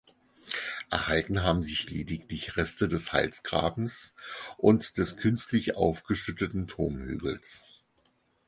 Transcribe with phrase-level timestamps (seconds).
[0.89, 4.15] Erhalten haben sich lediglich Reste des Halsgrabens
[4.57, 7.67] und des künstlich aufgeschütteten Turmhügels.